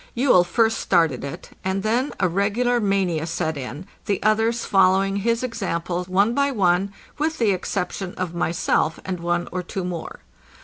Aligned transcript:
Juell 0.17 0.43
first 0.43 0.79
started 0.79 1.23
it, 1.23 1.51
and 1.63 1.83
then 1.83 2.11
a 2.19 2.27
regular 2.27 2.79
mania 2.79 3.27
set 3.27 3.55
in, 3.55 3.85
the 4.07 4.17
others 4.23 4.65
following 4.65 5.17
his 5.17 5.43
example 5.43 6.05
one 6.05 6.33
by 6.33 6.49
one, 6.49 6.91
with 7.19 7.37
the 7.37 7.51
exception 7.51 8.15
of 8.15 8.33
myself 8.33 8.99
and 9.05 9.19
one 9.19 9.47
or 9.51 9.61
two 9.61 9.83
more. 9.83 10.21